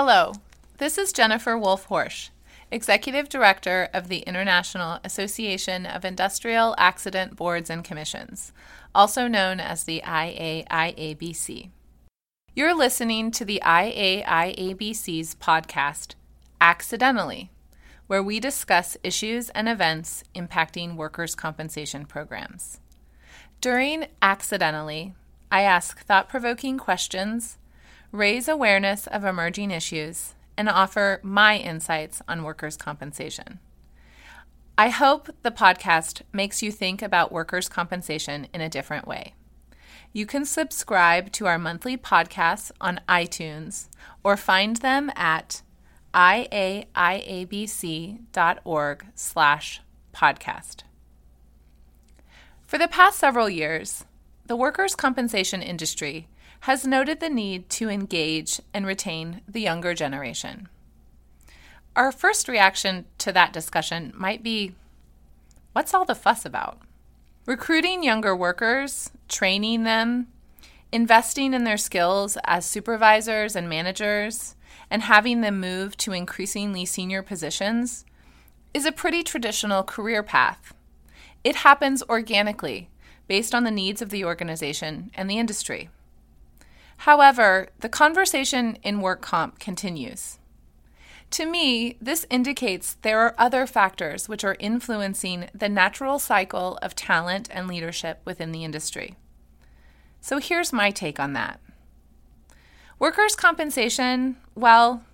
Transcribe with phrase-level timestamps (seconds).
[0.00, 0.32] Hello,
[0.76, 2.30] this is Jennifer Wolf Horejsh,
[2.70, 8.52] Executive Director of the International Association of Industrial Accident Boards and Commissions,
[8.94, 11.70] also known as the IAIABC.
[12.54, 16.14] You're listening to the IAIABC's podcast,
[16.60, 17.50] Accidentally,
[18.06, 22.78] where we discuss issues and events impacting workers' compensation programs.
[23.60, 25.14] During Accidentally,
[25.50, 27.58] I ask thought provoking questions,
[28.12, 33.60] raise awareness of emerging issues, and offer my insights on workers' compensation.
[34.76, 39.34] I hope the podcast makes you think about workers' compensation in a different way.
[40.12, 43.88] You can subscribe to our monthly podcasts on iTunes
[44.24, 45.62] or find them at
[46.14, 46.96] iaiabc.org
[49.14, 49.82] slash
[50.14, 50.82] podcast.
[52.66, 54.04] For the past several years,
[54.46, 56.28] the workers' compensation industry
[56.60, 60.68] has noted the need to engage and retain the younger generation.
[61.96, 64.74] Our first reaction to that discussion might be
[65.72, 66.78] what's all the fuss about?
[67.46, 70.28] Recruiting younger workers, training them,
[70.92, 74.54] investing in their skills as supervisors and managers,
[74.90, 78.04] and having them move to increasingly senior positions
[78.74, 80.74] is a pretty traditional career path.
[81.42, 82.90] It happens organically
[83.26, 85.90] based on the needs of the organization and the industry.
[86.98, 90.38] However, the conversation in work comp continues.
[91.32, 96.94] To me, this indicates there are other factors which are influencing the natural cycle of
[96.94, 99.14] talent and leadership within the industry.
[100.20, 101.60] So here's my take on that.
[102.98, 105.04] Workers' compensation, well,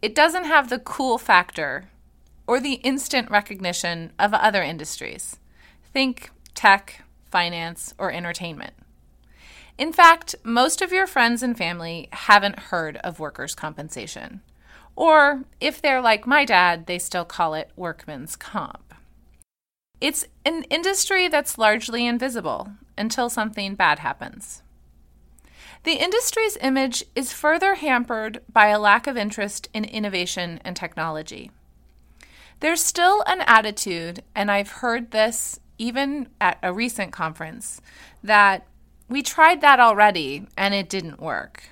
[0.00, 1.90] it doesn't have the cool factor
[2.46, 5.36] or the instant recognition of other industries.
[5.92, 8.72] Think tech, finance, or entertainment.
[9.78, 14.42] In fact, most of your friends and family haven't heard of workers' compensation.
[14.96, 18.92] Or if they're like my dad, they still call it workman's comp.
[20.00, 24.62] It's an industry that's largely invisible until something bad happens.
[25.84, 31.52] The industry's image is further hampered by a lack of interest in innovation and technology.
[32.58, 37.80] There's still an attitude, and I've heard this even at a recent conference,
[38.24, 38.66] that
[39.08, 41.64] we tried that already and it didn't work.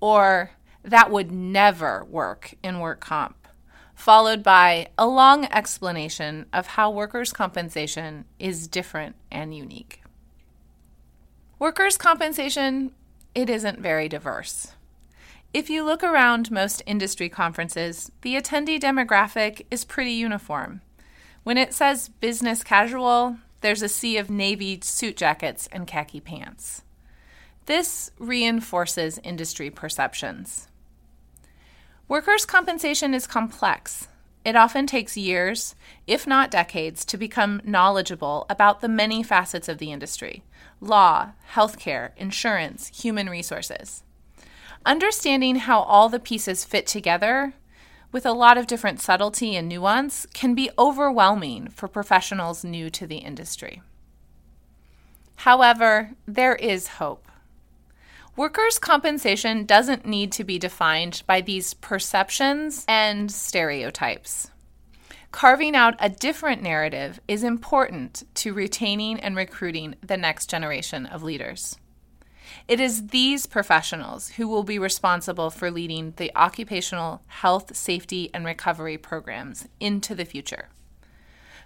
[0.00, 0.52] Or
[0.82, 3.46] that would never work in work comp,
[3.94, 10.02] followed by a long explanation of how workers' compensation is different and unique.
[11.58, 12.92] Workers' compensation,
[13.34, 14.72] it isn't very diverse.
[15.52, 20.80] If you look around most industry conferences, the attendee demographic is pretty uniform.
[21.42, 26.82] When it says business casual, there's a sea of navy suit jackets and khaki pants.
[27.66, 30.68] This reinforces industry perceptions.
[32.08, 34.08] Workers' compensation is complex.
[34.44, 35.74] It often takes years,
[36.06, 40.42] if not decades, to become knowledgeable about the many facets of the industry
[40.80, 44.02] law, healthcare, insurance, human resources.
[44.86, 47.52] Understanding how all the pieces fit together
[48.12, 53.06] with a lot of different subtlety and nuance can be overwhelming for professionals new to
[53.06, 53.82] the industry.
[55.36, 57.26] However, there is hope.
[58.36, 64.50] Workers' compensation doesn't need to be defined by these perceptions and stereotypes.
[65.32, 71.22] Carving out a different narrative is important to retaining and recruiting the next generation of
[71.22, 71.76] leaders.
[72.68, 78.44] It is these professionals who will be responsible for leading the occupational health, safety, and
[78.44, 80.68] recovery programs into the future.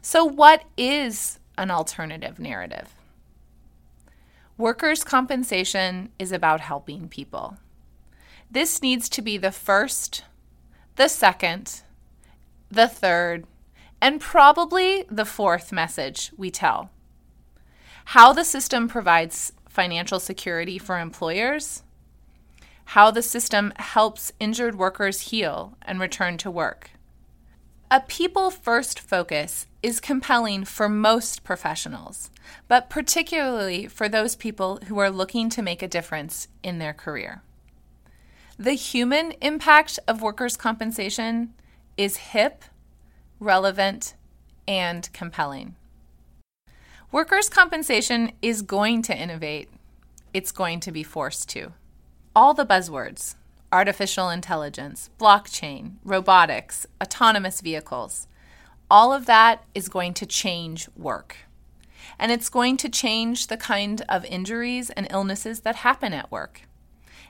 [0.00, 2.94] So, what is an alternative narrative?
[4.56, 7.56] Workers' compensation is about helping people.
[8.50, 10.24] This needs to be the first,
[10.96, 11.82] the second,
[12.70, 13.46] the third,
[14.00, 16.90] and probably the fourth message we tell.
[18.06, 21.82] How the system provides financial security for employers,
[22.86, 26.90] how the system helps injured workers heal and return to work.
[27.90, 32.30] A people first focus is compelling for most professionals,
[32.68, 37.42] but particularly for those people who are looking to make a difference in their career.
[38.56, 41.52] The human impact of workers' compensation
[41.96, 42.64] is hip,
[43.40, 44.14] relevant,
[44.68, 45.74] and compelling.
[47.14, 49.68] Workers' compensation is going to innovate.
[50.32, 51.72] It's going to be forced to.
[52.34, 53.36] All the buzzwords
[53.70, 58.26] artificial intelligence, blockchain, robotics, autonomous vehicles
[58.90, 61.36] all of that is going to change work.
[62.18, 66.62] And it's going to change the kind of injuries and illnesses that happen at work.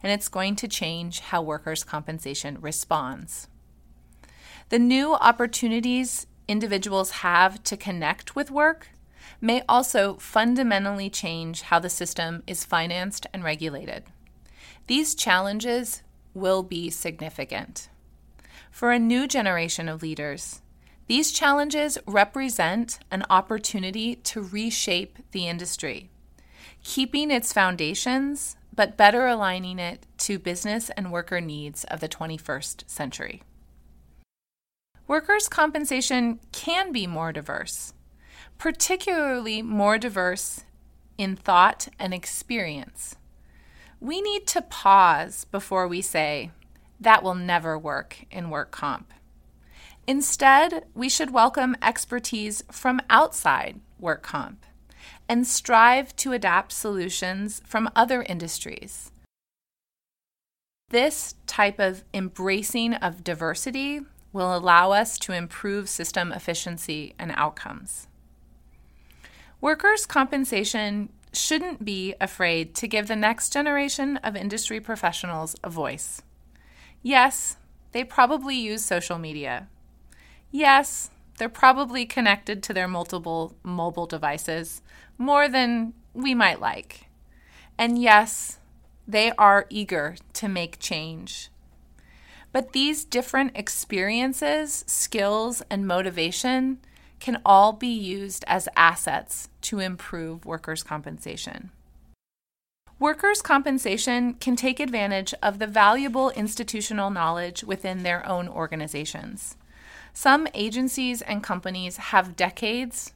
[0.00, 3.48] and it's going to change how workers' compensation responds.
[4.68, 8.91] The new opportunities individuals have to connect with work
[9.42, 14.04] may also fundamentally change how the system is financed and regulated.
[14.86, 16.02] These challenges
[16.32, 17.88] will be significant.
[18.70, 20.62] For a new generation of leaders,
[21.08, 26.08] these challenges represent an opportunity to reshape the industry,
[26.82, 32.88] keeping its foundations but better aligning it to business and worker needs of the 21st
[32.88, 33.42] century.
[35.06, 37.92] Workers' compensation can be more diverse,
[38.58, 40.64] particularly more diverse
[41.18, 43.16] in thought and experience.
[44.00, 46.50] We need to pause before we say,
[47.00, 49.12] that will never work in work comp.
[50.06, 54.66] Instead, we should welcome expertise from outside work comp
[55.28, 59.12] and strive to adapt solutions from other industries.
[60.90, 64.00] This type of embracing of diversity
[64.32, 68.08] will allow us to improve system efficiency and outcomes.
[69.62, 76.20] Workers' compensation shouldn't be afraid to give the next generation of industry professionals a voice.
[77.00, 77.58] Yes,
[77.92, 79.68] they probably use social media.
[80.50, 84.82] Yes, they're probably connected to their multiple mobile devices
[85.16, 87.06] more than we might like.
[87.78, 88.58] And yes,
[89.06, 91.50] they are eager to make change.
[92.50, 96.80] But these different experiences, skills, and motivation
[97.22, 101.70] can all be used as assets to improve workers' compensation.
[102.98, 109.56] Workers' compensation can take advantage of the valuable institutional knowledge within their own organizations.
[110.12, 113.12] Some agencies and companies have decades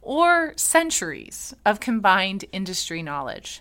[0.00, 3.60] or centuries of combined industry knowledge.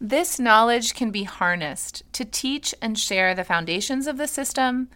[0.00, 4.88] This knowledge can be harnessed to teach and share the foundations of the system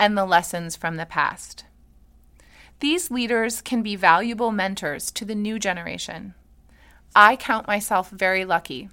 [0.00, 1.64] and the lessons from the past.
[2.80, 6.34] These leaders can be valuable mentors to the new generation.
[7.14, 8.90] I count myself very lucky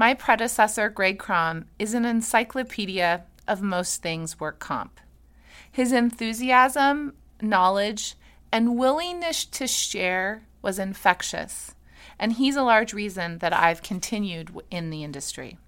[0.00, 4.98] my predecessor, Greg Krohm, is an encyclopedia of most things work comp.
[5.70, 7.12] His enthusiasm,
[7.42, 8.14] knowledge,
[8.50, 11.74] and willingness to share was infectious,
[12.18, 15.58] and he's a large reason that I've continued in the industry.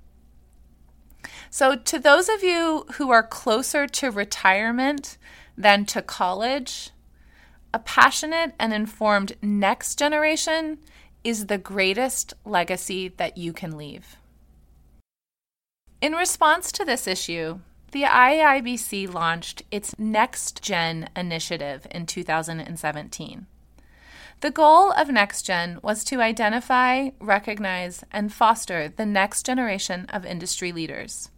[1.50, 5.18] So, to those of you who are closer to retirement
[5.58, 6.88] than to college,
[7.74, 10.78] a passionate and informed next generation
[11.24, 14.16] is the greatest legacy that you can leave.
[16.00, 17.60] In response to this issue,
[17.92, 23.46] the IAIABC launched its Next Gen initiative in 2017.
[24.40, 30.72] The goal of NextGen was to identify, recognize, and foster the next generation of industry
[30.72, 31.30] leaders.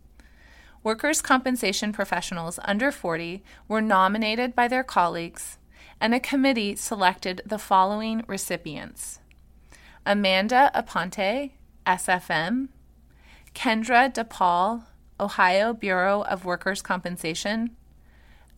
[0.83, 5.59] Workers' compensation professionals under 40 were nominated by their colleagues,
[6.05, 9.21] and a committee selected the following recipients.
[10.05, 11.53] Amanda Aponte,
[11.87, 12.69] SFM,
[13.55, 14.83] Kendra DePaul,
[15.19, 17.75] Ohio Bureau of Workers' Compensation,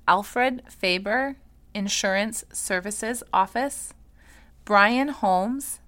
[0.09, 1.37] Alfred Faber,
[1.73, 3.95] Insurance Services Office,
[4.65, 5.79] Brian Holmes,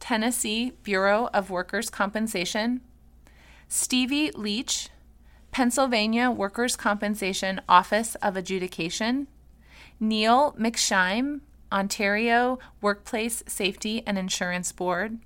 [0.00, 2.80] Tennessee Bureau of Workers' Compensation,
[3.68, 4.88] Stevie Leach,
[5.52, 9.28] Pennsylvania Workers' Compensation Office of Adjudication,
[9.98, 11.40] Neil McSheim,
[11.72, 15.18] Ontario Workplace Safety and Insurance Board,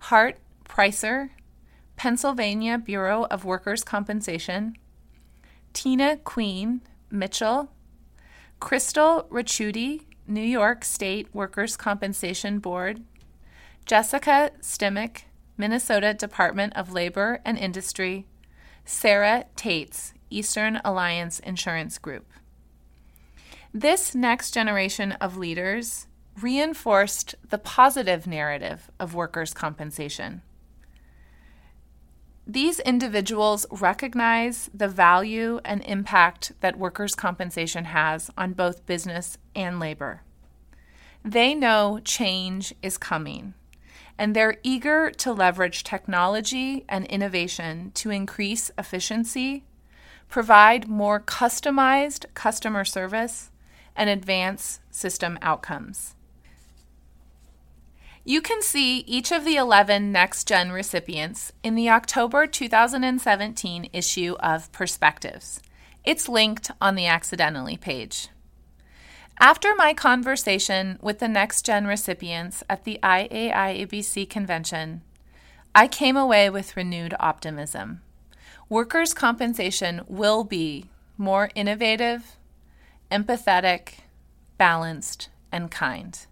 [0.00, 1.30] Hart Pricer,
[1.96, 4.76] Pennsylvania Bureau of Workers' Compensation,
[5.72, 7.72] Tina Queen, Mitchell,
[8.60, 13.02] Crystal Ricciuti, New York State Workers' Compensation Board,
[13.86, 18.26] Jessica Stimick, Minnesota Department of Labor and Industry,
[18.84, 22.26] Sarah Tates, Eastern Alliance Insurance Group.
[23.74, 26.06] This next generation of leaders
[26.40, 30.42] reinforced the positive narrative of workers' compensation.
[32.46, 39.78] These individuals recognize the value and impact that workers' compensation has on both business and
[39.78, 40.22] labor.
[41.22, 43.52] They know change is coming,
[44.16, 49.64] and they're eager to leverage technology and innovation to increase efficiency,
[50.30, 53.50] provide more customized customer service,
[53.98, 56.14] and advance system outcomes.
[58.24, 64.36] You can see each of the 11 Next Gen recipients in the October 2017 issue
[64.40, 65.60] of Perspectives.
[66.04, 68.28] It's linked on the Accidentally page.
[69.40, 75.02] After my conversation with the Next Gen recipients at the IAIABC convention,
[75.74, 78.02] I came away with renewed optimism.
[78.68, 80.86] workers' compensation will be
[81.16, 82.37] more innovative,
[83.10, 84.00] empathetic,
[84.56, 86.26] balanced, and kind.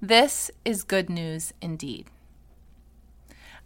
[0.00, 2.06] This is good news indeed.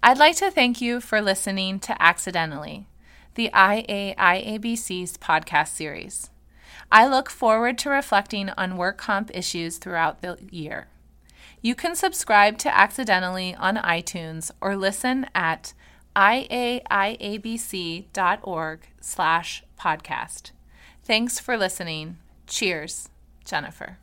[0.02, 2.86] I'd like to thank you for listening to Accidentally,
[3.34, 6.30] the IAIABC's podcast series.
[6.90, 10.88] I look forward to reflecting on work comp issues throughout the year.
[11.62, 15.74] You can subscribe to Accidentally on iTunes or listen at
[16.16, 16.80] iaiabc.org
[19.00, 20.50] slash podcast.
[21.04, 22.18] Thanks for listening.
[22.46, 23.08] Cheers,
[23.44, 23.98] Jennifer.